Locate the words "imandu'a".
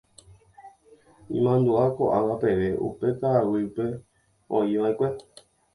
1.35-1.85